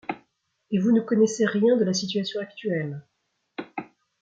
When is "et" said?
0.71-0.79